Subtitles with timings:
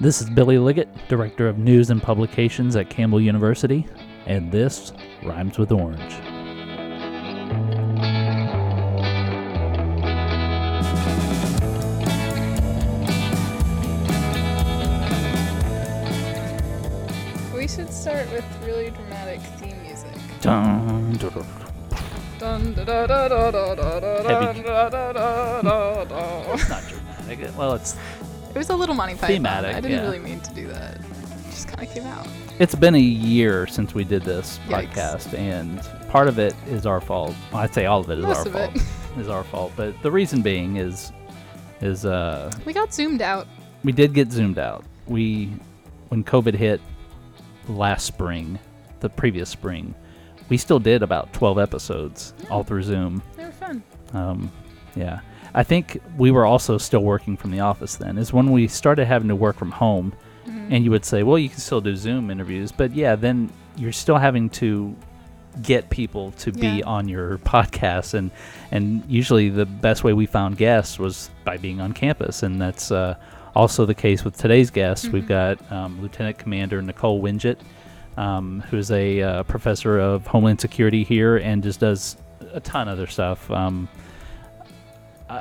[0.00, 3.86] This is Billy Liggett, Director of News and Publications at Campbell University,
[4.26, 6.14] and this rhymes with orange.
[17.54, 20.08] We should start with really dramatic theme music.
[20.40, 21.46] Dun, dun, dun.
[22.38, 24.62] Dun, da, da, da, da, da, da, da, Heavy.
[24.62, 26.52] da, da, da, da, da.
[26.54, 27.56] It's not dramatic.
[27.56, 27.96] Well, it's
[28.54, 29.28] It was a little Monty Python.
[29.28, 30.02] Thematic, I didn't yeah.
[30.02, 30.96] really mean to do that.
[30.96, 31.00] It
[31.50, 32.26] just kind of came out.
[32.58, 34.92] it's been a year since we did this Yikes.
[34.92, 37.34] podcast, and part of it is our fault.
[37.52, 38.76] Well, I'd say all of it is Most our of fault.
[38.76, 38.82] it.
[39.18, 41.12] Is our fault, but the reason being is
[41.82, 43.46] is uh We got zoomed out.
[43.84, 44.86] we did get zoomed out.
[45.06, 45.50] We
[46.08, 46.80] when COVID hit
[47.68, 48.58] last spring,
[49.00, 49.94] the previous spring,
[50.48, 53.22] we still did about 12 episodes all through Zoom.
[53.36, 53.82] They were fun.
[54.14, 54.50] Um,
[54.96, 55.20] yeah.
[55.54, 58.16] I think we were also still working from the office then.
[58.18, 60.12] Is when we started having to work from home
[60.46, 60.72] Mm-hmm.
[60.72, 63.92] and you would say, "Well, you can still do Zoom interviews." But yeah, then you're
[63.92, 64.96] still having to
[65.62, 68.30] get people to be on your podcast and
[68.72, 72.90] and usually the best way we found guests was by being on campus and that's
[72.90, 73.14] uh,
[73.54, 75.28] also the case with today's guest we've Mhm.
[75.28, 77.58] got um, lieutenant commander nicole winget
[78.16, 82.16] um, who's a uh, professor of homeland security here and just does
[82.54, 83.88] a ton of other stuff um,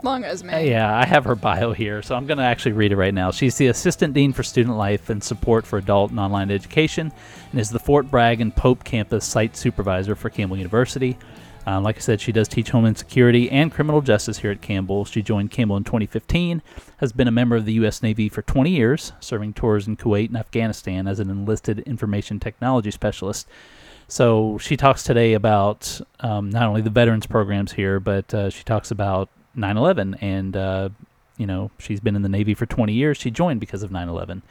[0.03, 0.69] Long uh, resume.
[0.69, 3.31] yeah, I have her bio here, so I'm going to actually read it right now.
[3.31, 7.11] She's the Assistant Dean for Student Life and Support for Adult and Online Education
[7.51, 11.17] and is the Fort Bragg and Pope Campus Site Supervisor for Campbell University.
[11.65, 15.05] Uh, like I said, she does teach Homeland Security and Criminal Justice here at Campbell.
[15.05, 16.61] She joined Campbell in 2015,
[16.97, 18.01] has been a member of the U.S.
[18.01, 22.89] Navy for 20 years, serving tours in Kuwait and Afghanistan as an enlisted information technology
[22.89, 23.47] specialist.
[24.07, 28.63] So she talks today about um, not only the veterans programs here, but uh, she
[28.63, 30.89] talks about 9/11, and uh,
[31.37, 33.17] you know she's been in the Navy for 20 years.
[33.17, 34.41] She joined because of 9/11,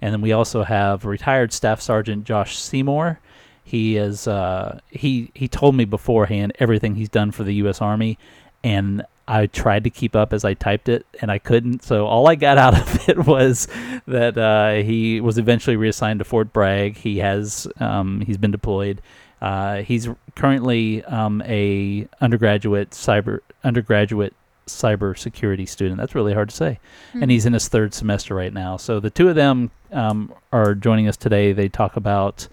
[0.00, 3.20] and then we also have retired Staff Sergeant Josh Seymour.
[3.64, 7.80] He is uh, he he told me beforehand everything he's done for the U.S.
[7.80, 8.18] Army,
[8.64, 11.84] and I tried to keep up as I typed it, and I couldn't.
[11.84, 13.68] So all I got out of it was
[14.06, 16.96] that uh, he was eventually reassigned to Fort Bragg.
[16.96, 19.00] He has um, he's been deployed.
[19.40, 24.34] Uh, he's currently um, a undergraduate cyber undergraduate
[24.70, 25.98] cybersecurity student.
[25.98, 26.78] That's really hard to say,
[27.12, 27.22] Hmm.
[27.22, 28.76] and he's in his third semester right now.
[28.76, 31.52] So the two of them um, are joining us today.
[31.52, 32.48] They talk about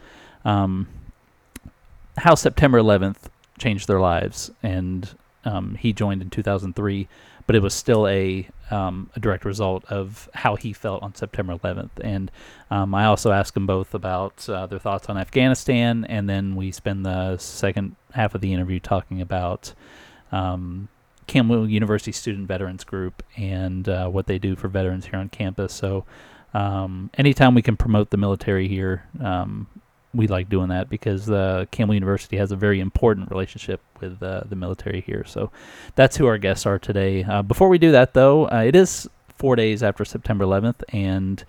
[0.45, 0.87] um,
[2.17, 3.29] how September 11th
[3.59, 5.09] changed their lives, and
[5.45, 7.07] um, he joined in 2003,
[7.45, 11.55] but it was still a um, a direct result of how he felt on September
[11.55, 11.91] 11th.
[12.03, 12.29] And
[12.69, 16.71] um, I also asked them both about uh, their thoughts on Afghanistan, and then we
[16.73, 19.73] spend the second half of the interview talking about
[20.33, 20.89] um,
[21.27, 25.73] Campbell University Student Veterans Group and uh, what they do for veterans here on campus.
[25.73, 26.05] So,
[26.53, 29.67] um, anytime we can promote the military here, um,
[30.13, 34.41] we like doing that because uh, Campbell University has a very important relationship with uh,
[34.49, 35.23] the military here.
[35.25, 35.51] So,
[35.95, 37.23] that's who our guests are today.
[37.23, 39.07] Uh, before we do that, though, uh, it is
[39.37, 41.43] four days after September 11th, and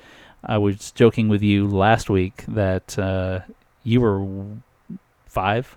[0.45, 3.41] I was joking with you last week that uh,
[3.83, 4.47] you were
[5.27, 5.77] five,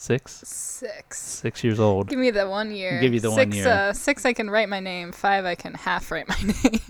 [0.00, 1.18] six, Six.
[1.20, 2.08] six years old.
[2.08, 3.00] Give me the one year.
[3.00, 3.68] Give you the one six, year.
[3.68, 5.12] Uh, six, I can write my name.
[5.12, 6.80] Five, I can half write my name.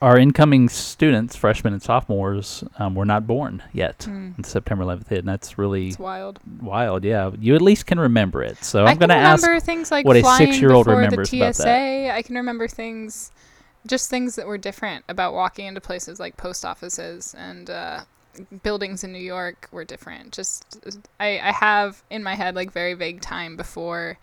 [0.00, 4.02] Our incoming students, freshmen and sophomores, um, were not born yet.
[4.04, 4.32] Hmm.
[4.36, 6.40] when September 11th hit, and that's really It's wild.
[6.60, 7.04] wild.
[7.04, 8.64] Yeah, you at least can remember it.
[8.64, 9.44] So I I'm going to ask.
[9.44, 11.62] remember things like what a six-year-old before remembers the about TSA.
[11.64, 12.14] that.
[12.16, 13.30] I can remember things,
[13.86, 18.00] just things that were different about walking into places like post offices and uh,
[18.62, 20.32] buildings in New York were different.
[20.32, 20.78] Just
[21.20, 24.18] I, I have in my head like very vague time before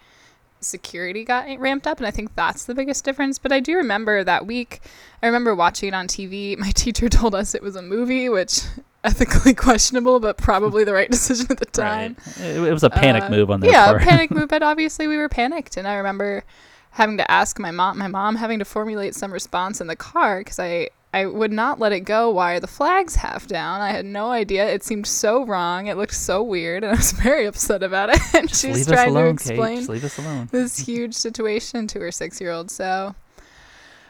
[0.62, 4.26] security got ramped up and i think that's the biggest difference but i do remember
[4.26, 4.82] that week
[5.24, 8.64] i remember watching it on tv my teacher told us it was a movie which
[9.06, 12.46] ethically questionable but probably the right decision at the time Right.
[12.46, 14.02] It, it was a panic uh, move on their yeah, part.
[14.02, 14.50] A panic move.
[14.50, 16.44] But obviously, we were panicked, and I remember
[16.92, 20.40] having to ask my mom, my mom having to formulate some response in the car
[20.40, 22.30] because I I would not let it go.
[22.30, 23.82] Why are the flags half down?
[23.82, 24.68] I had no idea.
[24.72, 25.88] It seemed so wrong.
[25.88, 28.20] It looked so weird, and I was very upset about it.
[28.36, 30.50] and Just she was leave us trying alone, to explain leave us alone.
[30.52, 32.70] this huge situation to her six year old.
[32.70, 33.16] So,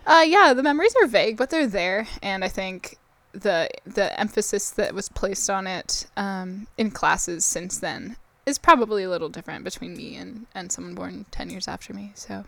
[0.05, 2.97] uh, yeah, the memories are vague, but they're there, and I think
[3.31, 9.03] the the emphasis that was placed on it um, in classes since then is probably
[9.03, 12.11] a little different between me and and someone born ten years after me.
[12.15, 12.43] So,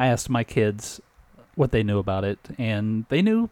[0.00, 1.00] I asked my kids
[1.54, 3.50] what they knew about it, and they knew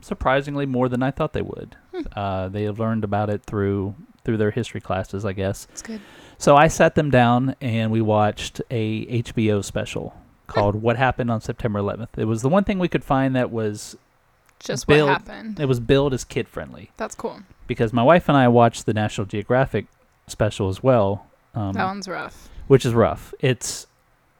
[0.00, 1.76] surprisingly more than I thought they would.
[1.94, 2.00] Hmm.
[2.16, 3.94] Uh, they have learned about it through
[4.24, 5.66] through their history classes, I guess.
[5.70, 6.00] it's good.
[6.36, 10.14] So I sat them down and we watched a HBO special
[10.46, 13.50] called "What Happened on September 11th." It was the one thing we could find that
[13.50, 13.96] was
[14.58, 15.58] Just built- what happened.
[15.60, 17.40] It was billed as kid friendly That's cool.
[17.66, 19.86] because my wife and I watched the National Geographic
[20.26, 22.48] special as well, um, that one's rough.
[22.66, 23.32] which is rough.
[23.40, 23.86] It's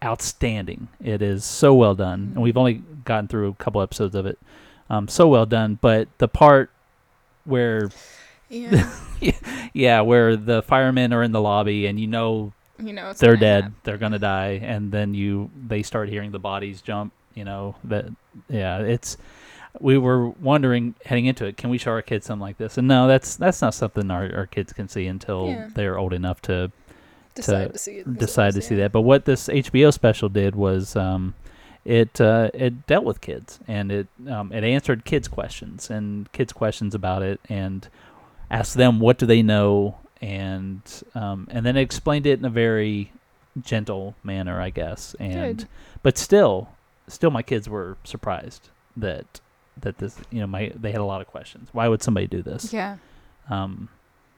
[0.05, 0.89] outstanding.
[1.03, 4.39] It is so well done, and we've only gotten through a couple episodes of it.
[4.91, 6.71] Um, so well done, but the part
[7.45, 7.89] where
[8.49, 8.91] Yeah.
[9.73, 12.53] yeah, where the firemen are in the lobby and you know
[12.83, 13.77] you know, they're dead, happen.
[13.85, 17.13] they're gonna die, and then you they start hearing the bodies jump.
[17.35, 18.07] You know that
[18.49, 19.17] yeah, it's.
[19.79, 22.77] We were wondering heading into it, can we show our kids something like this?
[22.77, 25.69] And no, that's that's not something our, our kids can see until Yeah.
[25.75, 26.73] they're old enough to
[27.37, 28.19] Decide to, see it.
[28.19, 28.91] decide to see that.
[28.91, 31.35] But what this HBO special did was um,
[31.85, 36.53] it uh, it dealt with kids and it um, it answered kids questions and kids
[36.53, 37.89] questions about it and
[38.51, 40.83] asked them what do they know and
[41.15, 43.13] um, and then it explained it in a very
[43.61, 45.15] gentle manner, I guess.
[45.19, 45.69] And Good.
[46.03, 46.69] but still,
[47.09, 49.41] still my kids were surprised that
[49.81, 51.69] that this you know my they had a lot of questions.
[51.73, 52.73] Why would somebody do this?
[52.73, 52.99] Yeah.
[53.49, 53.89] Um,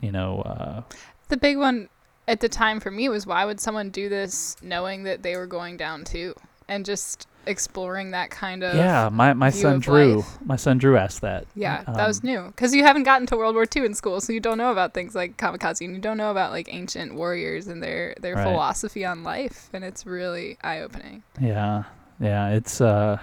[0.01, 0.83] you know, uh,
[1.29, 1.89] The big one
[2.27, 5.47] at the time for me was why would someone do this knowing that they were
[5.47, 6.35] going down too?
[6.69, 10.39] And just exploring that kind of yeah, my my son Drew, life.
[10.45, 11.47] my son Drew asked that.
[11.55, 14.21] Yeah, that was Um, new because you haven't gotten to World War II in school,
[14.23, 17.15] so you don't know about things like kamikaze, and you don't know about like ancient
[17.15, 18.43] warriors and their their Right.
[18.43, 21.25] philosophy on life, and it's really eye opening.
[21.41, 21.85] Yeah,
[22.21, 23.19] yeah, it's uh,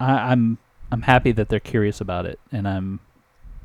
[0.00, 0.58] I, I'm
[0.92, 3.00] I'm happy that they're curious about it, and I'm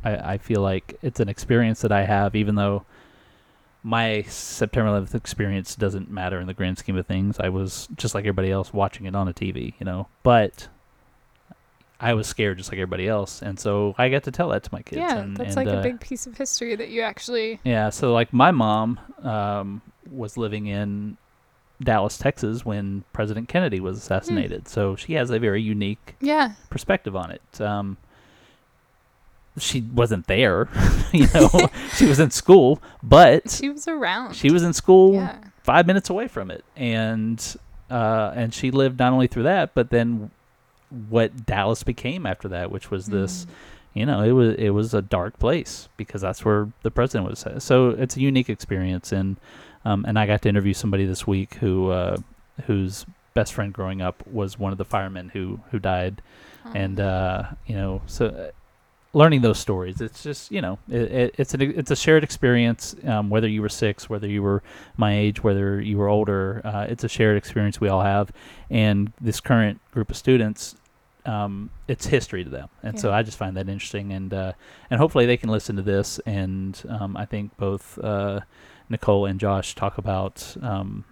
[0.03, 2.85] I, I feel like it's an experience that I have, even though
[3.83, 7.39] my September 11th experience doesn't matter in the grand scheme of things.
[7.39, 10.67] I was just like everybody else watching it on a TV, you know, but
[11.99, 14.69] I was scared just like everybody else, and so I got to tell that to
[14.71, 14.97] my kids.
[14.99, 17.59] yeah, and, that's and, like uh, a big piece of history that you actually.
[17.63, 21.17] Yeah, so like my mom um, was living in
[21.81, 24.67] Dallas, Texas when President Kennedy was assassinated.
[24.67, 27.61] So she has a very unique Yeah, perspective on it.
[27.61, 27.97] Um,
[29.59, 30.69] she wasn't there,
[31.11, 31.49] you know,
[31.95, 34.35] she was in school, but she was around.
[34.35, 37.55] she was in school Yeah, five minutes away from it, and
[37.89, 40.31] uh, and she lived not only through that, but then
[41.09, 43.49] what Dallas became after that, which was this Mm.
[43.93, 47.45] you know it was it was a dark place because that's where the president was
[47.63, 49.35] so it's a unique experience and
[49.83, 52.15] um, and I got to interview somebody this week who uh,
[52.67, 56.21] whose best friend growing up was one of the firemen who who died
[56.63, 56.71] Oh.
[56.75, 58.51] and uh, you know so uh,
[59.13, 60.01] learning those stories.
[60.01, 63.61] It's just you know it, it, it's an it's a shared experience um, whether you
[63.61, 64.63] were six whether you were
[64.97, 68.31] my age whether you were older uh, it's a shared experience we all have.
[68.69, 70.75] And this current group of students
[71.25, 74.53] um, it's history to them, and so I just find that interesting, and uh,
[74.89, 78.39] and hopefully they can listen to this, and um, I think both uh,
[78.89, 81.05] Nicole and Josh talk about um,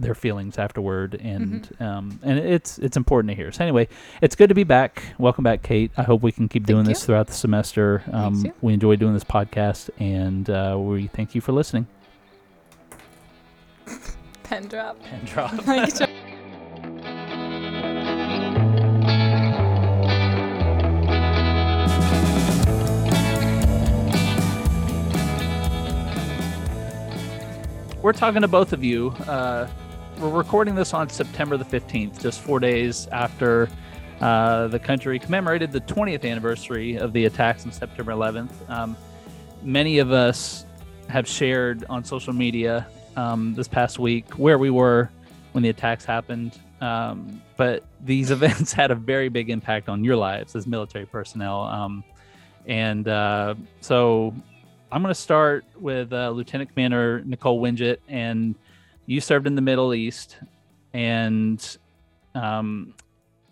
[0.00, 3.52] their feelings afterward, and um, and it's it's important to hear.
[3.52, 3.86] So anyway,
[4.22, 5.02] it's good to be back.
[5.18, 5.92] Welcome back, Kate.
[5.96, 8.02] I hope we can keep doing Thank this throughout the semester.
[8.10, 11.86] Um, we enjoy doing this podcast, and uh, we thank you for listening.
[14.42, 14.98] pen drop.
[15.12, 16.10] And drop.
[28.02, 29.10] We're talking to both of you.
[29.26, 29.68] Uh,
[30.20, 33.70] we're recording this on September the 15th, just four days after
[34.20, 38.50] uh, the country commemorated the 20th anniversary of the attacks on September 11th.
[38.68, 38.96] Um,
[39.62, 40.66] many of us
[41.08, 42.86] have shared on social media
[43.16, 45.10] um, this past week where we were
[45.52, 46.58] when the attacks happened.
[46.82, 51.62] Um, but these events had a very big impact on your lives as military personnel.
[51.62, 52.04] Um,
[52.66, 54.34] and uh, so
[54.92, 58.54] I'm going to start with uh, Lieutenant Commander Nicole Winget, and
[59.10, 60.38] you served in the Middle East,
[60.94, 61.78] and
[62.36, 62.94] um,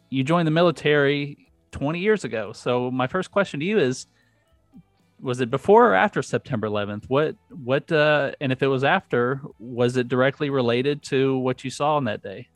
[0.08, 2.52] you joined the military 20 years ago.
[2.52, 4.06] So my first question to you is:
[5.20, 7.06] Was it before or after September 11th?
[7.08, 11.70] What what uh, and if it was after, was it directly related to what you
[11.70, 12.46] saw on that day?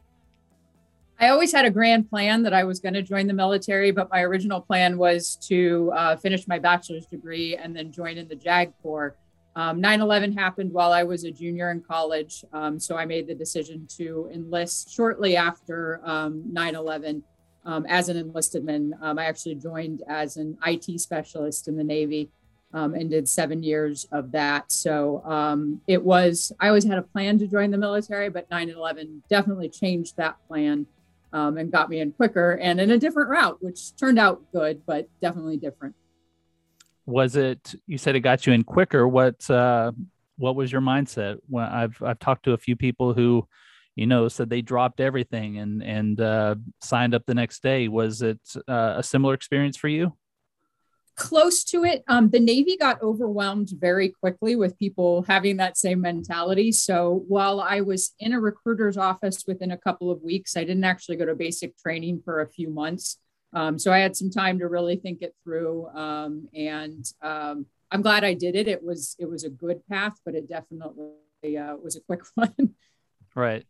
[1.18, 4.10] I always had a grand plan that I was going to join the military, but
[4.10, 8.36] my original plan was to uh, finish my bachelor's degree and then join in the
[8.36, 9.16] JAG Corps.
[9.54, 13.34] Um, 9/11 happened while I was a junior in college, um, so I made the
[13.34, 17.22] decision to enlist shortly after um, 9/11
[17.66, 18.94] um, as an enlisted man.
[19.02, 22.30] Um, I actually joined as an IT specialist in the Navy
[22.72, 24.72] um, and did seven years of that.
[24.72, 25.22] So
[25.86, 30.16] it was I always had a plan to join the military, but 9/11 definitely changed
[30.16, 30.86] that plan
[31.34, 35.08] and got me in quicker and in a different route, which turned out good, but
[35.20, 35.94] definitely different.
[37.06, 37.74] Was it?
[37.86, 39.06] You said it got you in quicker.
[39.06, 39.92] What uh,
[40.36, 41.38] what was your mindset?
[41.48, 43.46] When I've I've talked to a few people who
[43.94, 47.88] you know, said they dropped everything and and uh, signed up the next day.
[47.88, 50.16] Was it uh, a similar experience for you?
[51.14, 52.02] Close to it.
[52.08, 56.72] Um, the Navy got overwhelmed very quickly with people having that same mentality.
[56.72, 60.84] So while I was in a recruiter's office within a couple of weeks, I didn't
[60.84, 63.18] actually go to basic training for a few months.
[63.54, 68.02] Um, so I had some time to really think it through, um, and um, I'm
[68.02, 68.68] glad I did it.
[68.68, 72.74] It was it was a good path, but it definitely uh, was a quick one.
[73.34, 73.66] Right.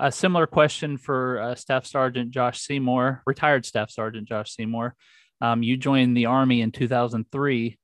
[0.00, 4.94] A similar question for uh, Staff Sergeant Josh Seymour, retired Staff Sergeant Josh Seymour.
[5.40, 7.78] Um, you joined the Army in 2003.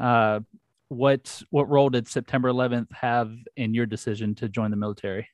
[0.00, 0.40] Uh,
[0.88, 5.28] what what role did September 11th have in your decision to join the military?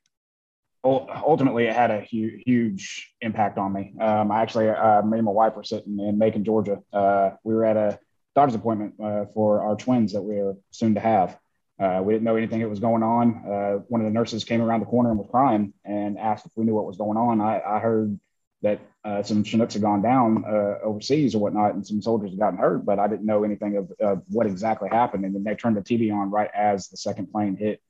[0.84, 3.94] Ultimately, it had a huge, huge impact on me.
[3.98, 6.82] Um, I actually, uh, me and my wife were sitting in Macon, Georgia.
[6.92, 7.98] Uh, we were at a
[8.34, 11.38] doctor's appointment uh, for our twins that we are soon to have.
[11.80, 13.44] Uh, we didn't know anything that was going on.
[13.50, 16.52] Uh, one of the nurses came around the corner and was crying and asked if
[16.54, 17.40] we knew what was going on.
[17.40, 18.20] I, I heard
[18.60, 20.44] that uh, some Chinooks had gone down
[20.82, 23.90] overseas or whatnot, and some soldiers had gotten hurt, but I didn't know anything of,
[24.00, 25.24] of, what exactly happened.
[25.24, 27.80] And then they turned the TV on right as the second plane hit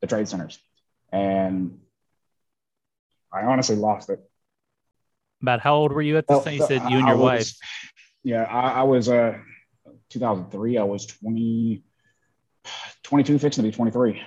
[0.00, 0.58] the trade centers,
[1.12, 1.78] and
[3.32, 4.20] I honestly lost it.
[5.40, 6.54] About how old were you at this time?
[6.54, 7.52] You said you and your was, wife.
[8.22, 9.38] Yeah, I, I was uh,
[10.10, 10.78] 2003.
[10.78, 11.82] I was 20
[13.02, 14.22] 22, fixing to be 23.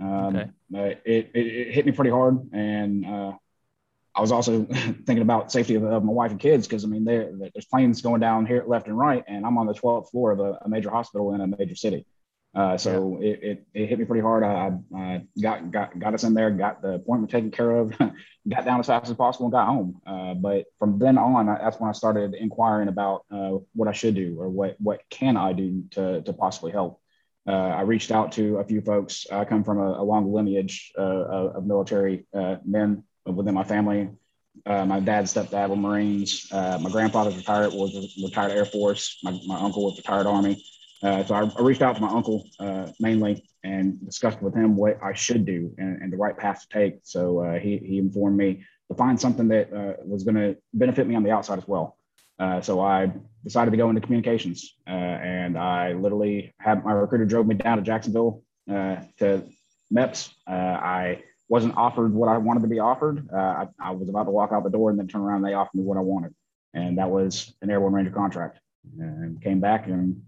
[0.00, 0.50] Um, okay.
[0.72, 2.38] it, it, it, hit me pretty hard.
[2.52, 3.32] And uh,
[4.14, 7.04] I was also thinking about safety of, of my wife and kids because I mean,
[7.04, 10.40] there's planes going down here left and right, and I'm on the 12th floor of
[10.40, 12.06] a, a major hospital in a major city.
[12.54, 13.28] Uh, so yeah.
[13.28, 14.44] it, it, it, hit me pretty hard.
[14.44, 17.96] I, I, got, got, got us in there, got the appointment taken care of,
[18.48, 20.00] got down as fast as possible and got home.
[20.06, 23.92] Uh, but from then on, I, that's when I started inquiring about uh, what I
[23.92, 27.00] should do or what, what can I do to, to possibly help.
[27.46, 29.26] Uh, I reached out to a few folks.
[29.32, 34.10] I come from a, a long lineage uh, of military uh, men within my family.
[34.66, 36.46] Uh, my dad's stepdad were Marines.
[36.52, 39.18] Uh, my grandfather retired was retired Air Force.
[39.22, 40.62] My, my uncle was retired Army.
[41.02, 42.44] Uh, so I, I, reached out to my uncle
[43.00, 46.68] mainly and discussed with him what I should do and, and the right path to
[46.68, 47.00] take.
[47.02, 49.70] So he, he informed me to find something that
[50.04, 51.96] was going to benefit me on the outside as well.
[52.42, 53.12] Uh, so I
[53.44, 57.78] decided to go into communications, uh, and I literally had my recruiter drove me down
[57.78, 59.44] to Jacksonville uh, to
[59.92, 60.30] MEPS.
[60.48, 63.28] Uh, I wasn't offered what I wanted to be offered.
[63.32, 65.44] Uh, I, I, was about to walk out the door, and then turn around, and
[65.44, 66.34] they offered me what I wanted,
[66.74, 68.58] and that was an Airborne Ranger contract.
[68.98, 70.22] And came back, and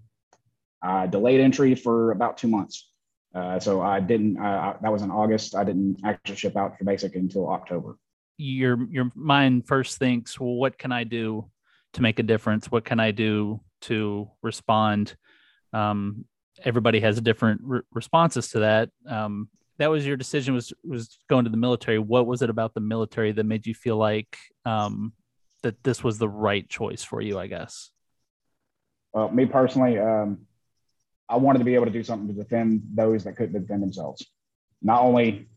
[0.84, 2.90] I delayed entry for about two months.
[3.60, 4.34] so I didn't.
[4.34, 5.54] that was in August.
[5.54, 7.96] I didn't actually ship out for basic until October.
[8.36, 11.50] Your your mind first thinks, well, what can I do
[11.94, 12.70] to make a difference?
[12.70, 15.16] What can I do to respond?
[15.72, 16.24] Um,
[16.62, 18.90] everybody has different re- responses to that.
[19.08, 19.48] Um,
[19.78, 21.98] that was your decision was was going to the military.
[21.98, 25.12] What was it about the military that made you feel like um,
[25.62, 27.38] that this was the right choice for you?
[27.38, 27.90] I guess.
[29.12, 30.46] Well, me personally, um,
[31.34, 34.24] I wanted to be able to do something to defend those that couldn't defend themselves,
[34.82, 35.48] not only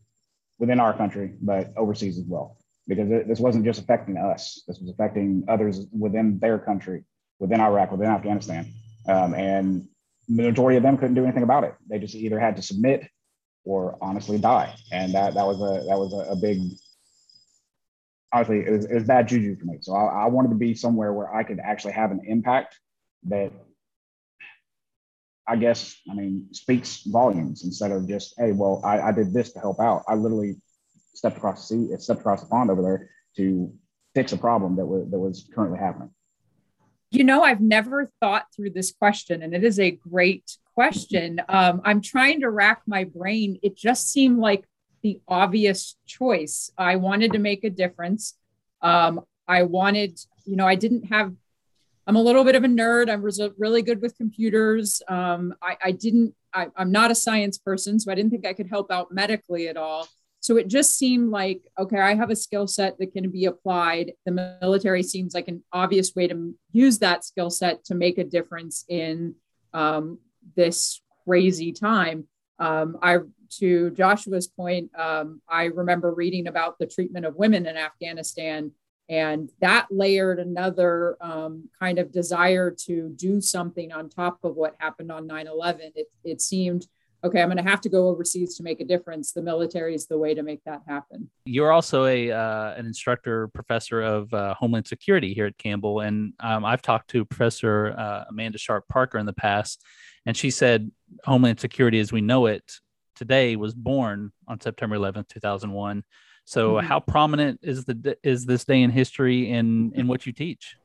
[0.58, 2.58] within our country but overseas as well
[2.88, 4.62] because it, this wasn't just affecting us.
[4.66, 7.04] This was affecting others within their country,
[7.38, 8.72] within Iraq, within Afghanistan.
[9.06, 9.86] Um, and
[10.26, 11.74] the majority of them couldn't do anything about it.
[11.88, 13.06] They just either had to submit
[13.64, 14.74] or honestly die.
[14.90, 16.60] And that, that was a, that was a, a big,
[18.32, 19.78] honestly, it was, it was, bad juju for me.
[19.82, 22.78] So I, I wanted to be somewhere where I could actually have an impact
[23.24, 23.52] that
[25.48, 29.52] I guess, I mean, speaks volumes instead of just, hey, well, I, I did this
[29.52, 30.02] to help out.
[30.06, 30.56] I literally
[31.14, 33.72] stepped across the sea, stepped across the pond over there to
[34.14, 36.10] fix a problem that was that was currently happening.
[37.10, 41.40] You know, I've never thought through this question, and it is a great question.
[41.48, 43.58] Um, I'm trying to rack my brain.
[43.62, 44.64] It just seemed like
[45.02, 46.70] the obvious choice.
[46.76, 48.34] I wanted to make a difference.
[48.82, 51.32] Um, I wanted, you know, I didn't have.
[52.08, 53.10] I'm a little bit of a nerd.
[53.10, 55.02] I was really good with computers.
[55.08, 56.34] Um, I, I didn't.
[56.54, 59.68] I, I'm not a science person, so I didn't think I could help out medically
[59.68, 60.08] at all.
[60.40, 64.12] So it just seemed like, okay, I have a skill set that can be applied.
[64.24, 68.24] The military seems like an obvious way to use that skill set to make a
[68.24, 69.34] difference in
[69.74, 70.18] um,
[70.56, 72.26] this crazy time.
[72.58, 73.18] Um, I,
[73.58, 78.72] to Joshua's point, um, I remember reading about the treatment of women in Afghanistan,
[79.08, 84.74] and that layered another um, kind of desire to do something on top of what
[84.78, 85.92] happened on 9 11.
[85.94, 86.86] It, it seemed
[87.24, 89.32] okay, I'm going to have to go overseas to make a difference.
[89.32, 91.28] The military is the way to make that happen.
[91.44, 96.32] You're also a uh, an instructor, professor of uh, Homeland Security here at Campbell, and
[96.40, 99.82] um, I've talked to Professor uh, Amanda Sharp Parker in the past,
[100.26, 100.90] and she said
[101.24, 102.72] Homeland Security, as we know it
[103.16, 106.04] today, was born on September 11th, 2001.
[106.48, 106.86] So, mm-hmm.
[106.86, 110.76] how prominent is the is this day in history in in what you teach?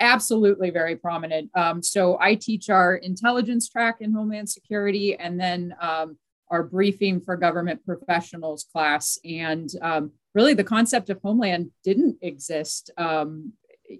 [0.00, 1.48] Absolutely, very prominent.
[1.54, 6.18] Um, so, I teach our intelligence track in Homeland Security, and then um,
[6.48, 9.16] our briefing for government professionals class.
[9.24, 13.52] And um, really, the concept of Homeland didn't exist um,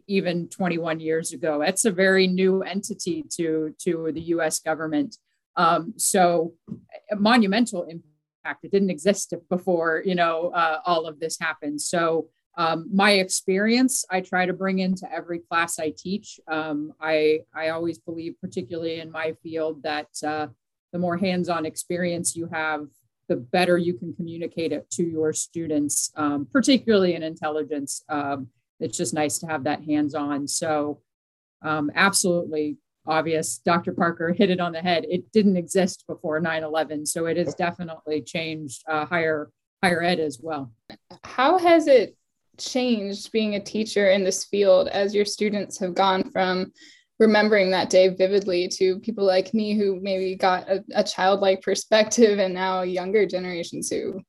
[0.08, 1.62] even 21 years ago.
[1.62, 4.58] It's a very new entity to to the U.S.
[4.58, 5.18] government.
[5.54, 6.54] Um, so,
[7.16, 7.86] monumental
[8.42, 11.80] impact it didn't exist before, you know, uh, all of this happened.
[11.80, 16.38] So um, my experience, I try to bring into every class I teach.
[16.48, 20.48] Um, I I always believe, particularly in my field, that uh,
[20.92, 22.88] the more hands-on experience you have,
[23.28, 28.04] the better you can communicate it to your students, um, particularly in intelligence.
[28.08, 28.48] Um,
[28.80, 30.46] it's just nice to have that hands-on.
[30.48, 31.00] So
[31.62, 33.58] um, absolutely obvious.
[33.58, 33.92] Dr.
[33.92, 35.04] Parker hit it on the head.
[35.08, 39.50] It didn't exist before 9/11, so it has definitely changed uh, higher
[39.82, 40.72] higher ed as well.
[41.24, 42.16] How has it
[42.58, 46.72] changed being a teacher in this field as your students have gone from
[47.18, 52.38] remembering that day vividly to people like me who maybe got a, a childlike perspective
[52.38, 54.20] and now younger generations who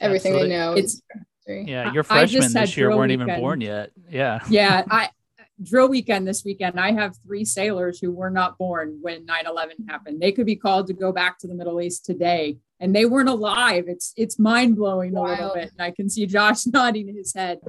[0.00, 0.48] everything Absolutely.
[0.48, 1.02] they know it's
[1.46, 3.30] yeah your freshmen this year weren't weekend.
[3.30, 5.08] even born yet yeah yeah i
[5.62, 10.20] drill weekend this weekend, I have three sailors who were not born when 9/11 happened.
[10.20, 13.28] They could be called to go back to the Middle East today, and they weren't
[13.28, 13.84] alive.
[13.88, 17.60] It's it's mind blowing a little bit, and I can see Josh nodding his head.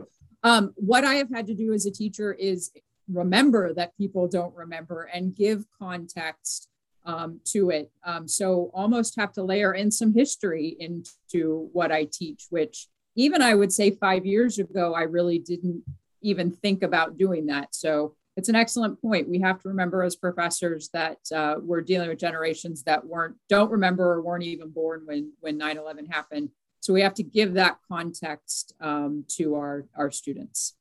[0.44, 2.72] Um, what I have had to do as a teacher is
[3.08, 6.70] remember that people don't remember and give context
[7.06, 7.92] um, to it.
[8.04, 13.42] Um, so almost have to layer in some history into what I teach, which even
[13.42, 15.84] I would say five years ago, I really didn't
[16.22, 17.74] even think about doing that.
[17.76, 19.30] So it's an excellent point.
[19.30, 23.72] We have to remember as professors that uh, we're dealing with generations that weren't don't
[23.72, 26.50] remember or weren't even born when when 9/11 happened.
[26.80, 30.76] So we have to give that context um, to our our students.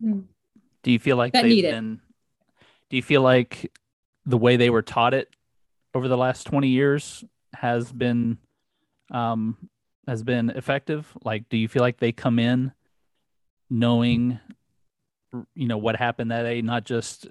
[0.00, 2.00] Do you feel like that they've been?
[2.90, 3.72] Do you feel like
[4.26, 5.34] the way they were taught it
[5.94, 8.38] over the last 20 years has been
[9.10, 9.56] um,
[10.06, 11.06] has been effective?
[11.24, 12.72] Like, do you feel like they come in
[13.70, 14.38] knowing
[15.54, 17.26] you know what happened that day not just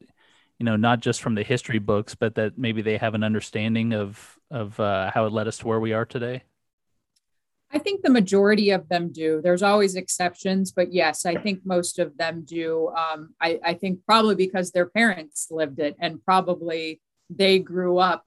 [0.60, 3.94] you know not just from the history books but that maybe they have an understanding
[3.94, 6.44] of of uh, how it led us to where we are today?
[7.72, 9.42] I think the majority of them do.
[9.44, 12.90] There's always exceptions but yes i think most of them do.
[12.90, 18.26] Um, I, I think probably because their parents lived it and probably they grew up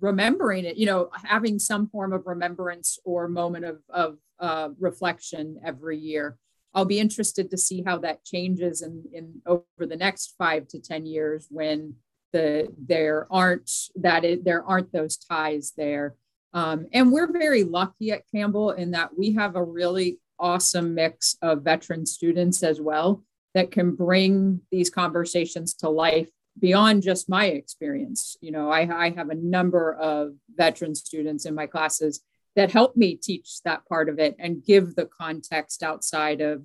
[0.00, 5.60] remembering it you know having some form of remembrance or moment of, of uh, reflection
[5.64, 6.36] every year
[6.74, 10.80] I'll be interested to see how that changes in, in over the next five to
[10.80, 11.94] 10 years when
[12.32, 16.16] the there aren't that it, there aren't those ties there.
[16.52, 21.36] Um, and we're very lucky at Campbell in that we have a really awesome mix
[21.42, 23.22] of veteran students as well
[23.54, 28.36] that can bring these conversations to life beyond just my experience.
[28.40, 32.20] You know, I, I have a number of veteran students in my classes
[32.56, 36.62] that help me teach that part of it and give the context outside of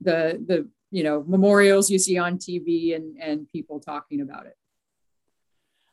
[0.00, 4.56] the the you know memorials you see on TV and and people talking about it.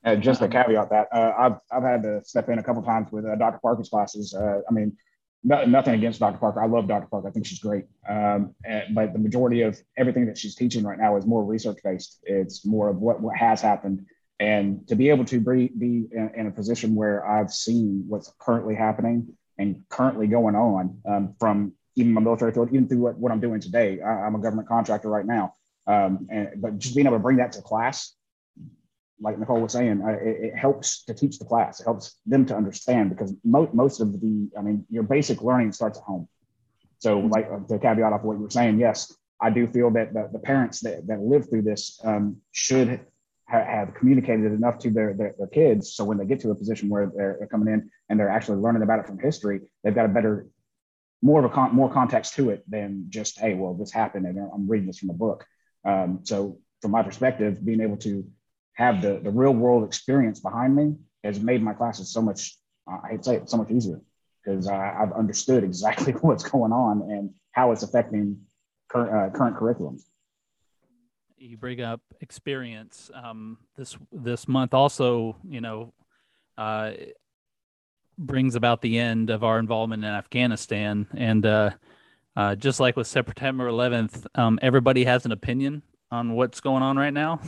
[0.03, 3.11] And just a caveat that uh, I've I've had to step in a couple times
[3.11, 3.59] with uh, Dr.
[3.61, 4.33] Parker's classes.
[4.33, 4.95] Uh, I mean,
[5.43, 6.37] no, nothing against Dr.
[6.37, 6.61] Parker.
[6.61, 7.07] I love Dr.
[7.07, 7.27] Parker.
[7.27, 7.85] I think she's great.
[8.07, 11.79] Um, and, but the majority of everything that she's teaching right now is more research
[11.83, 12.19] based.
[12.23, 14.05] It's more of what what has happened
[14.39, 18.75] and to be able to be, be in, a position where I've seen what's currently
[18.75, 23.31] happening and currently going on um, from even my military field, even through what, what
[23.31, 24.01] I'm doing today.
[24.01, 25.53] I, am a government contractor right now.
[25.87, 28.13] Um, and, but just being able to bring that to class,
[29.21, 31.79] like Nicole was saying, uh, it, it, helps to teach the class.
[31.79, 35.71] It helps them to understand because mo- most of the, I mean, your basic learning
[35.71, 36.27] starts at home.
[36.99, 37.29] So, mm-hmm.
[37.29, 40.29] like uh, to caveat off what you were saying, yes, I do feel that the,
[40.33, 42.99] the parents that, that live through this um, should
[43.47, 45.93] have communicated enough to their, their, their, kids.
[45.93, 48.57] So when they get to a position where they're, they're, coming in and they're actually
[48.57, 50.47] learning about it from history, they've got a better,
[51.21, 54.39] more of a con- more context to it than just, hey, well, this happened and
[54.39, 55.45] I'm reading this from a book.
[55.85, 58.25] Um, so from my perspective, being able to
[58.73, 63.09] have the, the real world experience behind me has made my classes so much, I
[63.11, 64.01] hate to say it, so much easier
[64.43, 68.41] because I've understood exactly what's going on and how it's affecting
[68.89, 70.01] cur- uh, current curriculums
[71.45, 75.93] you bring up experience um, this this month also you know
[76.57, 76.91] uh,
[78.17, 81.05] brings about the end of our involvement in Afghanistan.
[81.15, 81.71] And uh,
[82.35, 86.97] uh, just like with September 11th um, everybody has an opinion on what's going on
[86.97, 87.39] right now.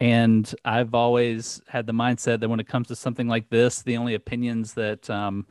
[0.00, 3.98] And I've always had the mindset that when it comes to something like this the
[3.98, 5.46] only opinions that um,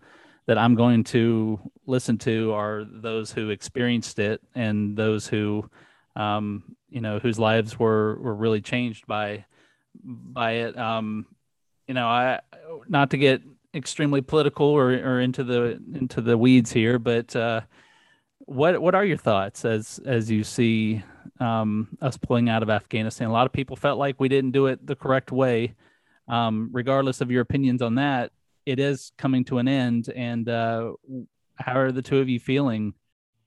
[0.48, 5.70] that I'm going to listen to are those who experienced it and those who,
[6.15, 9.45] um, you know, whose lives were were really changed by
[10.04, 10.78] by it.
[10.78, 11.25] Um,
[11.88, 12.39] you know, I
[12.88, 13.41] not to get
[13.73, 17.62] extremely political or, or into the into the weeds here, but uh,
[18.39, 21.04] what what are your thoughts as as you see
[21.39, 23.30] um, us pulling out of Afghanistan?
[23.30, 25.75] A lot of people felt like we didn't do it the correct way.
[26.28, 28.32] Um, regardless of your opinions on that,
[28.65, 30.12] it is coming to an end.
[30.15, 30.93] And uh,
[31.56, 32.93] how are the two of you feeling?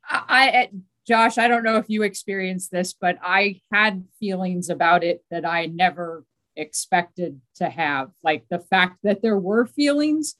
[0.09, 0.69] I,
[1.07, 5.45] Josh, I don't know if you experienced this, but I had feelings about it that
[5.45, 6.25] I never
[6.57, 8.11] expected to have.
[8.23, 10.37] Like the fact that there were feelings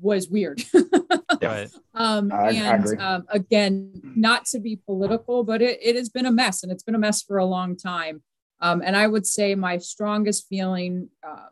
[0.00, 0.62] was weird.
[1.42, 1.70] right.
[1.94, 6.26] um, I, and I um, again, not to be political, but it, it has been
[6.26, 8.22] a mess and it's been a mess for a long time.
[8.60, 11.48] Um, and I would say my strongest feeling, um,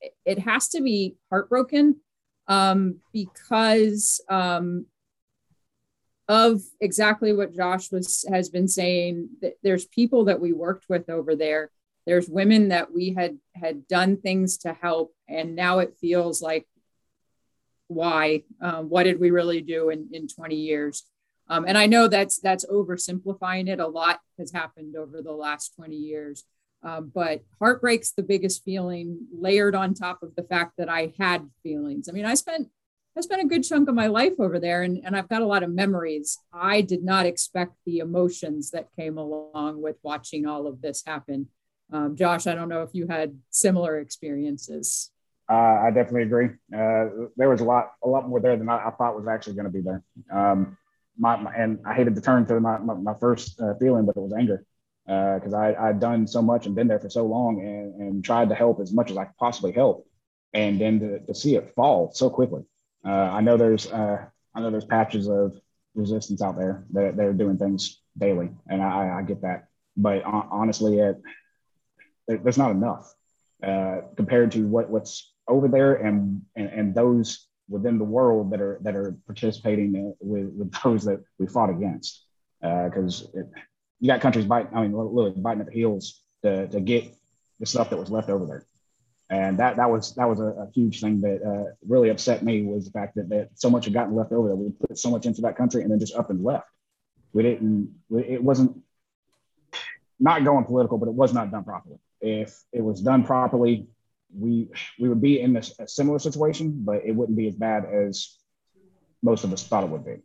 [0.00, 2.00] it, it, has to be heartbroken
[2.46, 4.86] um, because um,
[6.32, 9.28] of exactly what Josh was has been saying.
[9.42, 11.70] That there's people that we worked with over there.
[12.06, 16.66] There's women that we had had done things to help, and now it feels like,
[17.88, 18.44] why?
[18.62, 21.04] Um, what did we really do in in 20 years?
[21.48, 23.78] Um, and I know that's that's oversimplifying it.
[23.78, 26.44] A lot has happened over the last 20 years.
[26.82, 31.48] Um, but heartbreak's the biggest feeling, layered on top of the fact that I had
[31.62, 32.08] feelings.
[32.08, 32.68] I mean, I spent
[33.16, 35.46] I spent a good chunk of my life over there, and, and I've got a
[35.46, 36.38] lot of memories.
[36.52, 41.48] I did not expect the emotions that came along with watching all of this happen.
[41.92, 45.10] Um, Josh, I don't know if you had similar experiences.
[45.50, 46.46] Uh, I definitely agree.
[46.74, 49.56] Uh, there was a lot, a lot more there than I, I thought was actually
[49.56, 50.02] going to be there.
[50.32, 50.78] Um,
[51.18, 54.16] my, my, and I hated to turn to my, my, my first uh, feeling, but
[54.16, 54.64] it was anger
[55.04, 58.24] because uh, I I'd done so much and been there for so long and, and
[58.24, 60.08] tried to help as much as I could possibly help,
[60.54, 62.62] and then to, to see it fall so quickly.
[63.04, 65.58] Uh, I know there's uh, I know there's patches of
[65.94, 69.68] resistance out there that they're doing things daily, and I, I get that.
[69.96, 71.20] But honestly, it,
[72.26, 73.12] there's not enough
[73.62, 78.60] uh, compared to what what's over there and, and and those within the world that
[78.60, 82.24] are that are participating with with those that we fought against
[82.60, 83.42] because uh,
[84.02, 87.14] you got countries biting, I mean, literally biting at the heels to, to get
[87.60, 88.66] the stuff that was left over there.
[89.32, 92.62] And that, that was that was a, a huge thing that uh, really upset me
[92.64, 95.10] was the fact that, that so much had gotten left over that we put so
[95.10, 96.66] much into that country and then just up and left.
[97.32, 98.82] We didn't, it wasn't
[100.20, 101.96] not going political, but it was not done properly.
[102.20, 103.86] If it was done properly,
[104.38, 104.68] we
[105.00, 108.36] we would be in this, a similar situation, but it wouldn't be as bad as
[109.22, 110.16] most of us thought it would be.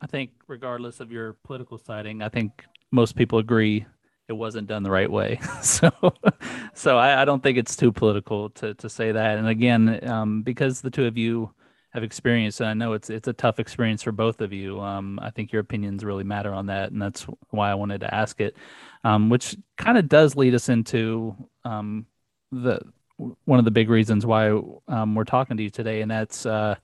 [0.00, 3.84] I think, regardless of your political siding, I think most people agree
[4.30, 5.40] it wasn't done the right way.
[5.60, 5.90] so,
[6.72, 9.38] so I, I, don't think it's too political to to say that.
[9.38, 11.52] And again, um, because the two of you
[11.90, 14.80] have experienced, and I know it's it's a tough experience for both of you.
[14.80, 18.14] Um, I think your opinions really matter on that, and that's why I wanted to
[18.14, 18.56] ask it.
[19.02, 22.06] Um, which kind of does lead us into um,
[22.52, 22.80] the
[23.44, 24.50] one of the big reasons why
[24.86, 26.76] um, we're talking to you today, and that's uh,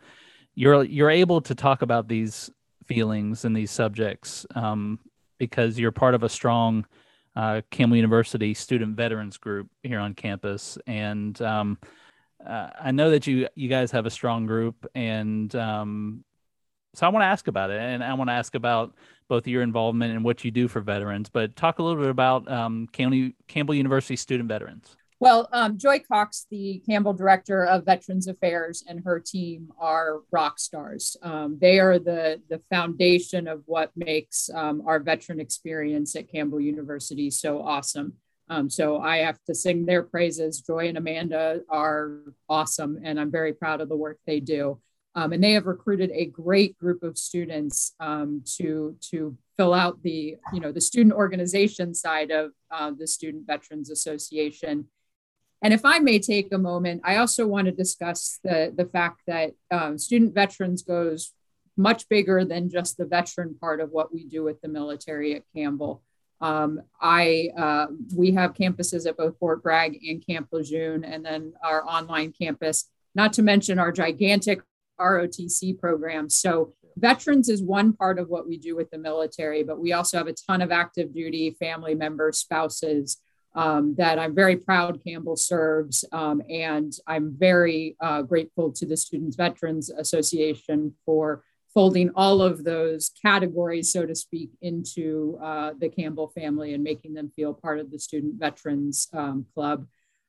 [0.57, 2.51] you're you're able to talk about these
[2.87, 4.99] feelings and these subjects um,
[5.39, 6.85] because you're part of a strong
[7.37, 11.79] uh, Campbell University student veterans group here on campus, and um,
[12.45, 16.25] uh, I know that you you guys have a strong group, and um,
[16.95, 18.95] so I want to ask about it, and I want to ask about
[19.29, 21.29] both your involvement and what you do for veterans.
[21.29, 24.97] But talk a little bit about um, Campbell, Campbell University student veterans.
[25.19, 30.59] Well, um, Joy Cox, the Campbell Director of Veterans Affairs, and her team are rock
[30.59, 31.17] stars.
[31.23, 36.61] Um, they are the, the foundation of what makes um, our veteran experience at Campbell
[36.61, 38.13] University so awesome.
[38.51, 40.61] Um, so I have to sing their praises.
[40.61, 44.79] Joy and Amanda are awesome, and I'm very proud of the work they do.
[45.15, 50.03] Um, and they have recruited a great group of students um, to to fill out
[50.03, 54.87] the you know the student organization side of uh, the Student Veterans Association
[55.67, 59.23] and if I may take a moment, I also want to discuss the, the fact
[59.27, 61.33] that um, student veterans goes
[61.77, 65.43] much bigger than just the veteran part of what we do with the military at
[65.57, 66.05] Campbell.
[66.41, 71.55] Um, I uh, we have campuses at both Fort Bragg and Camp Lejeune, and then
[71.65, 72.89] our online campus.
[73.17, 74.61] Not to mention our gigantic
[75.01, 76.31] ROTC program.
[76.31, 80.17] So veterans is one part of what we do with the military, but we also
[80.17, 83.17] have a ton of active duty family members, spouses,
[83.57, 86.05] um, that I'm very proud Campbell serves.
[86.13, 91.43] Um, and I'm very uh, grateful to the Students Veterans Association for
[91.73, 97.15] folding all of those categories, so to speak, into uh, the Campbell family and making
[97.15, 99.87] them feel part of the Student Veterans um, Club.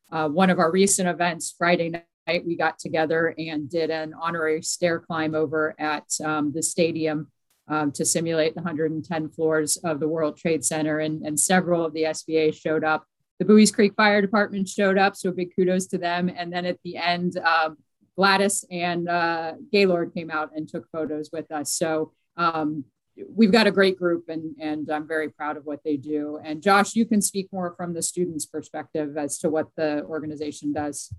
[0.10, 4.62] Uh, one of our recent events, Friday night, we got together and did an honorary
[4.62, 7.30] stair climb over at um, the stadium
[7.68, 11.00] um, to simulate the 110 floors of the World Trade Center.
[11.00, 13.06] And, and several of the SVA showed up.
[13.39, 16.30] The Buies Creek Fire Department showed up, so big kudos to them.
[16.30, 17.78] And then at the end, um,
[18.15, 21.73] Gladys and uh, Gaylord came out and took photos with us.
[21.73, 22.84] So um,
[23.30, 26.39] we've got a great group and, and I'm very proud of what they do.
[26.43, 30.73] And Josh, you can speak more from the students' perspective as to what the organization
[30.73, 31.13] does.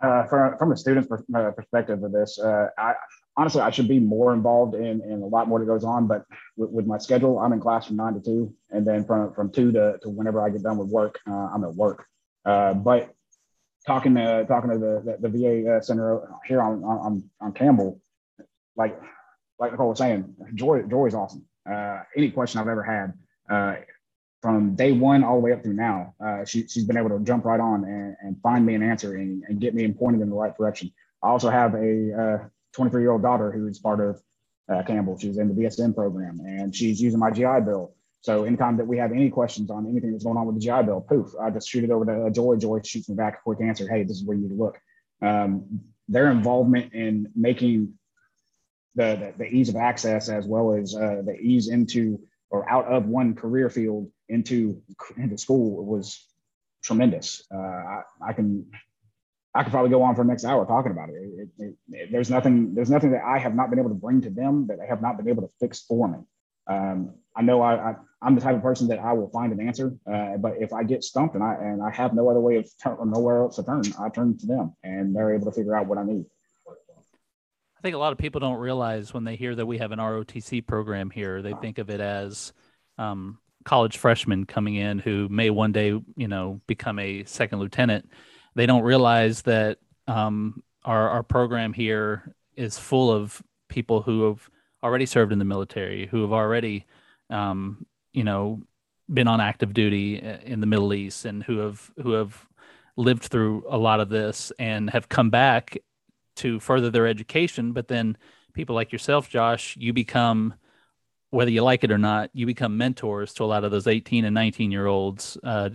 [0.00, 2.94] Uh, from, from a student's uh, perspective of this, uh, I,
[3.36, 6.24] honestly, I should be more involved in, in a lot more that goes on, but
[6.56, 8.54] with, with, my schedule, I'm in class from nine to two.
[8.70, 11.64] And then from, from two to, to whenever I get done with work, uh, I'm
[11.64, 12.06] at work.
[12.44, 13.10] Uh, but
[13.86, 18.00] talking to, talking to the, the, the VA uh, center here on, on, on Campbell,
[18.76, 18.98] like,
[19.58, 21.46] like Nicole was saying, Joy, Joy is awesome.
[22.16, 23.84] any question I've ever had,
[24.42, 27.18] from day one all the way up through now, uh, she, has been able to
[27.20, 30.30] jump right on and, and find me an answer and, and, get me pointed in
[30.30, 30.92] the right direction.
[31.22, 34.20] I also have a 23 uh, year old daughter who's part of
[34.72, 35.18] uh, Campbell.
[35.18, 37.94] She's in the BSN program and she's using my GI Bill.
[38.20, 40.82] So anytime that we have any questions on anything that's going on with the GI
[40.84, 42.56] Bill, poof, I just shoot it over to Joy.
[42.56, 43.88] Joy shoots me back a quick answer.
[43.88, 44.78] Hey, this is where you need to look.
[45.22, 47.94] Um, their involvement in making
[48.94, 52.86] the, the, the, ease of access as well as uh, the ease into or out
[52.86, 54.82] of one career field into
[55.16, 56.26] into school was
[56.82, 57.44] tremendous.
[57.52, 58.66] Uh, I, I, can
[59.56, 61.14] I could probably go on for the next hour talking about it.
[61.14, 62.12] It, it, it.
[62.12, 64.78] There's nothing there's nothing that I have not been able to bring to them that
[64.78, 66.18] they have not been able to fix for me.
[66.68, 67.94] Um, I know I, I
[68.26, 70.82] am the type of person that I will find an answer, uh, but if I
[70.82, 73.64] get stumped and I and I have no other way of turn, nowhere else to
[73.64, 76.26] turn, I turn to them and they're able to figure out what I need.
[76.68, 79.98] I think a lot of people don't realize when they hear that we have an
[79.98, 82.52] ROTC program here, they think of it as
[82.98, 88.10] um, college freshmen coming in who may one day, you know, become a second lieutenant.
[88.56, 94.48] They don't realize that um, our our program here is full of people who have
[94.82, 96.86] already served in the military, who have already,
[97.30, 98.62] um, you know,
[99.12, 102.46] been on active duty uh, in the Middle East, and who have who have
[102.96, 105.76] lived through a lot of this and have come back
[106.36, 107.72] to further their education.
[107.72, 108.16] But then
[108.54, 110.54] people like yourself, Josh, you become
[111.30, 114.24] whether you like it or not, you become mentors to a lot of those 18
[114.24, 115.36] and 19 year olds.
[115.44, 115.70] Uh,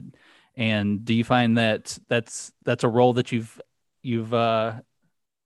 [0.56, 3.60] and do you find that that's that's a role that you've
[4.02, 4.74] you've uh,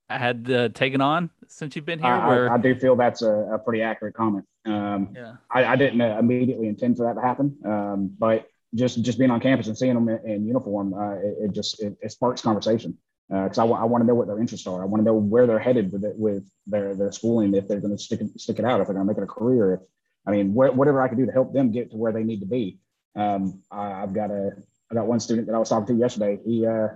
[0.08, 2.08] had uh, taken on since you've been here?
[2.08, 2.46] I.
[2.48, 4.44] I, I do feel that's a, a pretty accurate comment.
[4.64, 5.34] Um, yeah.
[5.50, 9.30] I, I, didn't uh, immediately intend for that to happen, um, but just just being
[9.30, 12.42] on campus and seeing them in, in uniform, uh, it, it, just it, it, sparks
[12.42, 14.82] conversation because uh, I, w- I want to know what their interests are.
[14.82, 17.80] I want to know where they're headed with it, with their their schooling, if they're
[17.80, 19.74] going to stick it, stick it out, if they're going to make it a career,
[19.74, 19.80] if
[20.26, 22.40] I mean, wh- whatever I can do to help them get to where they need
[22.40, 22.78] to be.
[23.14, 24.50] Um, I, have got a,
[24.90, 26.38] I got one student that I was talking to yesterday.
[26.44, 26.88] He, uh,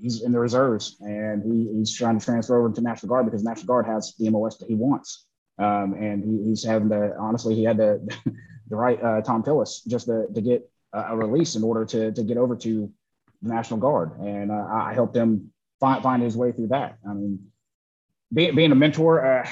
[0.00, 3.42] he's in the reserves and he, he's trying to transfer over to National Guard because
[3.42, 5.26] National Guard has the MOS that he wants.
[5.58, 8.00] Um, and he, he's having to, honestly, he had to,
[8.68, 12.22] the write uh, Thom Tillis just to, to get a, release in order to, to
[12.22, 12.92] get over to
[13.42, 14.18] the National Guard.
[14.20, 16.98] And uh, I helped him find, find his way through that.
[17.08, 17.46] I mean,
[18.32, 19.48] being, being a mentor, uh,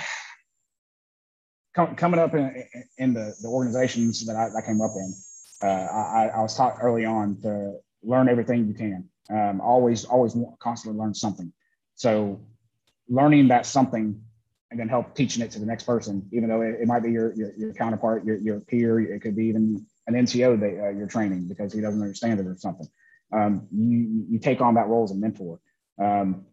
[1.75, 2.65] com- coming up in,
[2.99, 5.15] in the, the organizations that I, I came up in,
[5.65, 9.09] uh, I, I, was taught early on to learn everything you can.
[9.31, 11.53] Um, always, always constantly learn something.
[11.95, 12.41] So
[13.09, 14.21] learning that something
[14.71, 17.11] and then help teaching it to the next person, even though it, it might be
[17.11, 20.91] your, your, your, counterpart, your, your peer, it could be even an NCO that uh,
[20.91, 22.89] you're training because he doesn't understand it or something.
[23.33, 25.61] Um, you, you take on that role as a mentor.
[25.99, 26.45] Um,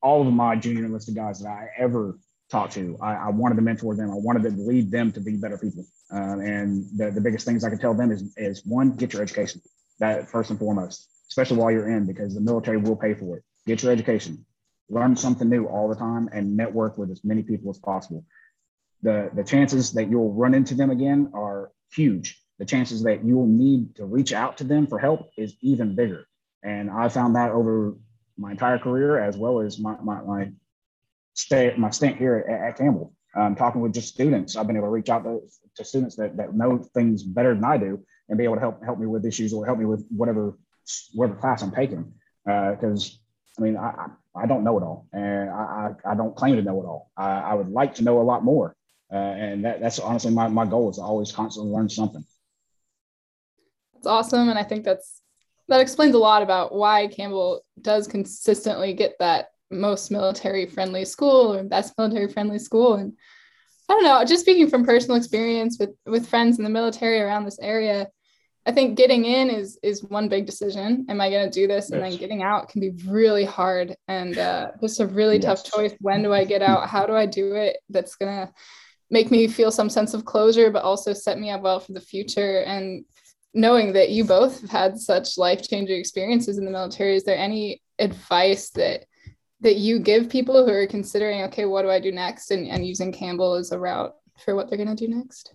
[0.00, 2.18] all of my junior enlisted guys that I ever
[2.52, 2.96] talk to.
[3.00, 4.10] I, I, wanted to mentor them.
[4.10, 5.86] I wanted to lead them to be better people.
[6.10, 9.22] Um, and the, the biggest things I can tell them is, is one, get your
[9.22, 9.62] education.
[9.98, 13.44] That first and foremost, especially while you're in, because the military will pay for it.
[13.66, 14.44] Get your education.
[14.90, 18.24] Learn something new all the time and network with as many people as possible.
[19.00, 22.38] The, the chances that you'll run into them again are huge.
[22.58, 26.26] The chances that you'll need to reach out to them for help is even bigger.
[26.62, 27.96] And I found that over
[28.36, 30.52] my entire career, as well as my, my, my
[31.34, 33.14] stay my stint here at, at Campbell.
[33.34, 35.40] Um, talking with just students, I've been able to reach out to,
[35.76, 38.84] to students that, that know things better than I do and be able to help
[38.84, 40.58] help me with issues or help me with whatever
[41.14, 42.12] whatever class I'm taking.
[42.44, 43.20] Because
[43.58, 46.56] uh, I mean, I, I don't know it all, and I, I, I don't claim
[46.56, 47.10] to know it all.
[47.16, 48.74] I, I would like to know a lot more,
[49.12, 52.24] uh, and that, that's honestly my, my goal is to always constantly learn something.
[53.94, 55.20] That's awesome, and I think that's
[55.68, 61.54] that explains a lot about why Campbell does consistently get that most military friendly school
[61.54, 63.12] or best military friendly school and
[63.88, 67.44] i don't know just speaking from personal experience with with friends in the military around
[67.44, 68.08] this area
[68.64, 71.06] I think getting in is is one big decision.
[71.08, 71.90] Am I going to do this?
[71.90, 75.44] And then getting out can be really hard and uh, just a really yes.
[75.44, 75.94] tough choice.
[76.00, 76.88] When do I get out?
[76.88, 77.78] How do I do it?
[77.90, 78.52] That's going to
[79.10, 82.00] make me feel some sense of closure, but also set me up well for the
[82.00, 82.60] future.
[82.60, 83.04] And
[83.52, 87.36] knowing that you both have had such life changing experiences in the military, is there
[87.36, 89.06] any advice that
[89.62, 92.86] that you give people who are considering, okay, what do I do next, and, and
[92.86, 95.54] using Campbell as a route for what they're going to do next?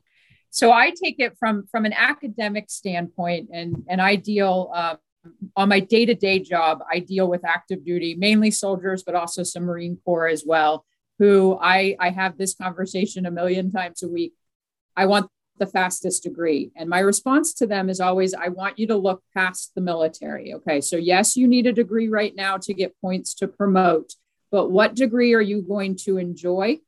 [0.50, 4.98] So I take it from from an academic standpoint, and and I deal um,
[5.56, 6.80] on my day to day job.
[6.91, 10.86] I deal with active duty, mainly soldiers, but also some Marine Corps as well.
[11.20, 14.34] Who I I have this conversation a million times a week.
[14.96, 18.88] I want the fastest degree, and my response to them is always, I want you
[18.88, 20.54] to look past the military.
[20.56, 24.13] Okay, so yes, you need a degree right now to get points to promote,
[24.52, 26.80] but what degree are you going to enjoy?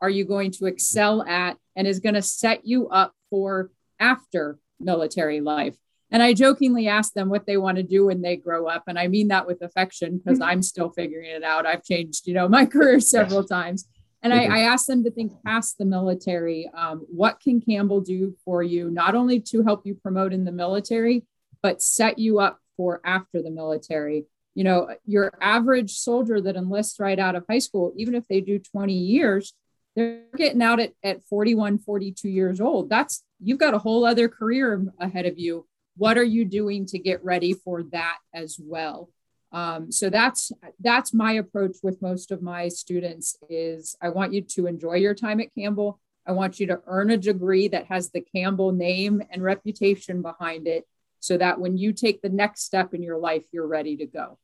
[0.00, 4.58] Are you going to excel at and is going to set you up for after
[4.80, 5.76] military life.
[6.10, 8.84] And I jokingly ask them what they want to do when they grow up.
[8.86, 10.48] And I mean that with affection because mm-hmm.
[10.48, 11.66] I'm still figuring it out.
[11.66, 13.86] I've changed, you know, my career several times.
[14.22, 16.68] And I, I ask them to think past the military.
[16.74, 20.52] Um, what can Campbell do for you, not only to help you promote in the
[20.52, 21.24] military,
[21.62, 24.26] but set you up for after the military?
[24.54, 28.40] You know, your average soldier that enlists right out of high school, even if they
[28.40, 29.54] do 20 years,
[29.98, 34.28] they're getting out at, at 41 42 years old that's you've got a whole other
[34.28, 39.10] career ahead of you what are you doing to get ready for that as well
[39.52, 44.42] um, so that's that's my approach with most of my students is i want you
[44.42, 48.10] to enjoy your time at campbell i want you to earn a degree that has
[48.10, 50.86] the campbell name and reputation behind it
[51.20, 54.38] so that when you take the next step in your life you're ready to go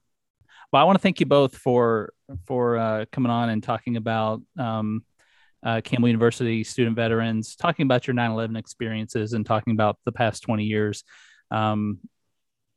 [0.72, 2.12] well i want to thank you both for
[2.46, 5.04] for uh, coming on and talking about um,
[5.64, 10.12] uh, Campbell University student veterans, talking about your 9 11 experiences and talking about the
[10.12, 11.04] past 20 years.
[11.50, 12.00] Um,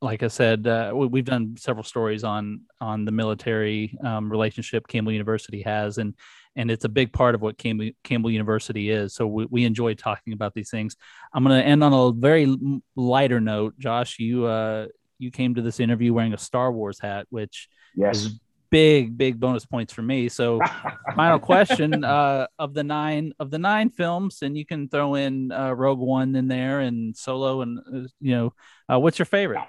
[0.02, 4.88] like I said, uh, we, have done several stories on on the military um, relationship
[4.88, 6.14] Campbell University has, and
[6.56, 9.16] and it's a big part of what Campbell, Campbell University is.
[9.16, 10.96] So we, we enjoy talking about these things.
[11.34, 12.56] I'm going to end on a very
[12.96, 13.78] lighter note.
[13.80, 18.18] Josh, you uh, you came to this interview wearing a Star Wars hat, which yes.
[18.18, 20.60] is big big bonus points for me so
[21.16, 25.54] final question uh of the nine of the nine films and you can throw in
[25.54, 28.54] uh rogue one in there and solo and uh, you know
[28.92, 29.62] uh, what's your favorite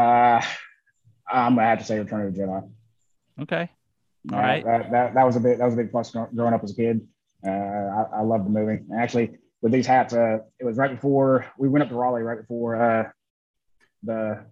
[0.00, 0.40] uh
[1.30, 2.70] i'm gonna have to say return of the jedi
[3.40, 3.70] okay
[4.32, 6.54] all uh, right that, that, that was a bit that was a big plus growing
[6.54, 7.06] up as a kid
[7.46, 10.90] uh i, I love the movie And actually with these hats uh it was right
[10.90, 13.10] before we went up to raleigh right before uh
[14.02, 14.44] the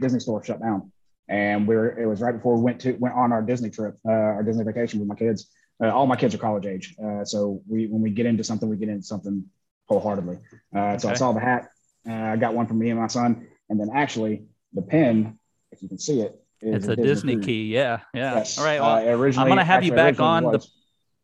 [0.00, 0.92] disney store shut down
[1.28, 3.96] and we were it was right before we went to went on our Disney trip,
[4.06, 5.50] uh, our Disney vacation with my kids.
[5.82, 8.68] Uh, all my kids are college age, uh, so we when we get into something,
[8.68, 9.44] we get into something
[9.86, 10.38] wholeheartedly.
[10.74, 11.08] Uh, so.
[11.08, 11.68] I saw the hat.
[12.08, 15.38] Uh, I got one for me and my son, and then actually the pin,
[15.72, 17.74] if you can see it, it's a, a Disney, Disney key.
[17.74, 18.36] Yeah, yeah.
[18.36, 18.58] Yes.
[18.58, 18.80] All right.
[18.80, 20.66] Well, uh, originally, I'm gonna have you back on the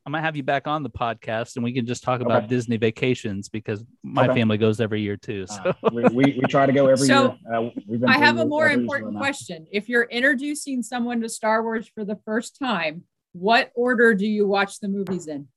[0.06, 2.48] I'm gonna have you back on the podcast, and we can just talk about okay.
[2.48, 4.34] Disney vacations because my okay.
[4.40, 5.46] family goes every year too.
[5.46, 7.72] So uh, we, we, we, try to go every so, year.
[8.02, 9.66] Uh, I have a more important question.
[9.72, 14.46] If you're introducing someone to Star Wars for the first time, what order do you
[14.46, 15.48] watch the movies in?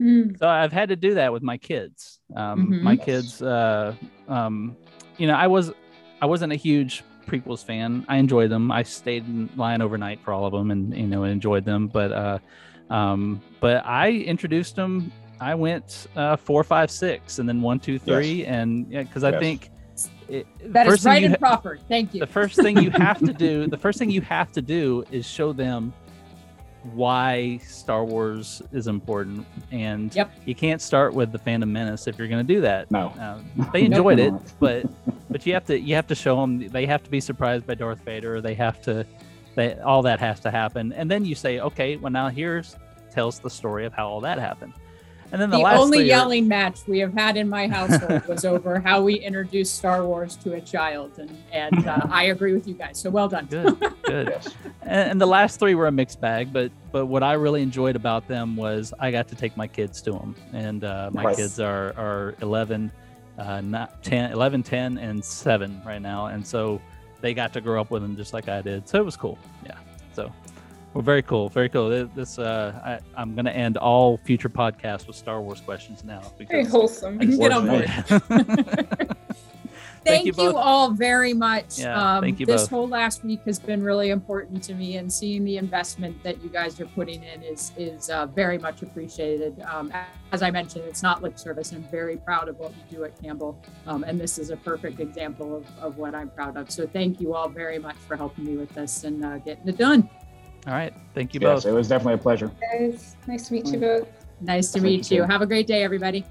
[0.00, 0.38] Mm.
[0.38, 2.20] So I've had to do that with my kids.
[2.34, 2.84] Um, mm-hmm.
[2.84, 3.94] My kids, uh,
[4.28, 4.76] um,
[5.16, 5.72] you know, I was
[6.22, 8.04] I wasn't a huge prequels fan.
[8.08, 8.70] I enjoyed them.
[8.70, 11.88] I stayed in line overnight for all of them, and you know, enjoyed them.
[11.88, 12.38] But uh,
[12.90, 15.12] um, but I introduced them.
[15.40, 18.48] I went uh, four, five, six, and then one, two, three, yes.
[18.48, 19.40] and because yeah, I yes.
[19.40, 19.70] think
[20.28, 21.78] it, that is right and ha- proper.
[21.88, 22.20] Thank you.
[22.20, 25.26] The first thing you have to do, the first thing you have to do, is
[25.26, 25.92] show them
[26.94, 30.30] why Star Wars is important, and yep.
[30.44, 32.90] you can't start with the Phantom Menace if you're going to do that.
[32.90, 33.40] No, uh,
[33.72, 34.86] they enjoyed it, but
[35.36, 37.74] but you have to you have to show them they have to be surprised by
[37.74, 38.40] Darth Vader.
[38.40, 39.04] They have to
[39.54, 42.74] that all that has to happen, and then you say, okay, well now here's
[43.10, 44.72] tells the story of how all that happened.
[45.32, 48.80] And then the, the only yelling match we have had in my household was over
[48.84, 52.74] how we introduced Star Wars to a child, and and uh, I agree with you
[52.74, 52.98] guys.
[52.98, 53.44] So well done.
[53.50, 54.40] Good, good.
[54.82, 57.96] and, and, the last three were a mixed bag, but but what I really enjoyed
[57.96, 61.36] about them was I got to take my kids to them, and uh, my nice.
[61.36, 62.90] kids are are 11,
[63.38, 66.80] uh, not 10, 11, 10, and seven right now, and so
[67.20, 68.88] they got to grow up with them just like I did.
[68.88, 69.38] So it was cool.
[69.64, 69.76] Yeah.
[70.12, 70.32] So,
[70.94, 71.48] well, very cool.
[71.48, 72.06] Very cool.
[72.14, 76.22] This, uh, I, am going to end all future podcasts with Star Wars questions now.
[76.38, 77.18] Very wholesome.
[77.18, 79.16] Get on board.
[80.06, 81.78] thank, you you, all very much.
[81.78, 82.70] Yeah, um, thank you this both.
[82.70, 86.48] whole last week has been really important to me, and seeing the investment that you
[86.48, 89.60] guys are putting in is is uh, very much appreciated.
[89.62, 89.92] Um,
[90.32, 91.72] as I mentioned, it's not lip service.
[91.72, 95.00] I'm very proud of what we do at Campbell, um, and this is a perfect
[95.00, 96.70] example of, of what I'm proud of.
[96.70, 99.76] So thank you all very much for helping me with this and uh, getting it
[99.76, 100.08] done.
[100.66, 100.92] All right.
[101.14, 101.72] Thank you Yes, both.
[101.72, 102.50] it was definitely a pleasure.
[102.72, 104.08] Guys, nice to meet you both.
[104.40, 105.22] Nice to Thank you, meet you.
[105.22, 105.30] too.
[105.30, 106.24] Have a great day, everybody.